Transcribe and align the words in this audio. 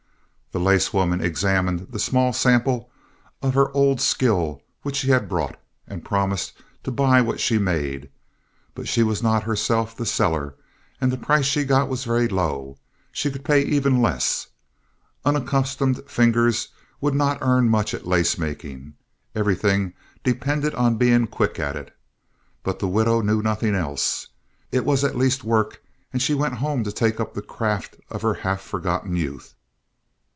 The 0.53 0.59
lace 0.59 0.91
woman 0.91 1.21
examined 1.23 1.91
the 1.93 1.97
small 1.99 2.33
sample 2.33 2.91
of 3.41 3.53
her 3.53 3.71
old 3.71 4.01
skill 4.01 4.61
which 4.81 4.97
she 4.97 5.07
had 5.07 5.29
brought, 5.29 5.57
and 5.87 6.03
promised 6.03 6.51
to 6.83 6.91
buy 6.91 7.21
what 7.21 7.39
she 7.39 7.57
made. 7.57 8.09
But 8.75 8.85
she 8.89 9.01
was 9.01 9.23
not 9.23 9.43
herself 9.43 9.95
the 9.95 10.05
seller, 10.05 10.55
and 10.99 11.09
the 11.09 11.17
price 11.17 11.45
she 11.45 11.63
got 11.63 11.87
was 11.87 12.03
very 12.03 12.27
low. 12.27 12.75
She 13.13 13.31
could 13.31 13.45
pay 13.45 13.61
even 13.61 14.01
less. 14.01 14.47
Unaccustomed 15.23 16.03
fingers 16.09 16.67
would 16.99 17.13
not 17.15 17.37
earn 17.39 17.69
much 17.69 17.93
at 17.93 18.05
lace 18.05 18.37
making; 18.37 18.95
everything 19.33 19.93
depended 20.21 20.75
on 20.75 20.97
being 20.97 21.27
quick 21.27 21.61
at 21.61 21.77
it. 21.77 21.95
But 22.61 22.79
the 22.79 22.89
widow 22.89 23.21
knew 23.21 23.41
nothing 23.41 23.73
else. 23.73 24.27
It 24.69 24.83
was 24.83 25.05
at 25.05 25.15
least 25.15 25.45
work, 25.45 25.81
and 26.11 26.21
she 26.21 26.33
went 26.33 26.55
home 26.55 26.83
to 26.83 26.91
take 26.91 27.21
up 27.21 27.33
the 27.35 27.41
craft 27.41 27.95
of 28.09 28.21
her 28.23 28.33
half 28.33 28.59
forgotten 28.59 29.15
youth. 29.15 29.55